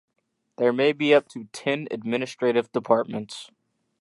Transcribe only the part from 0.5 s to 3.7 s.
There may be up to ten administrative departments.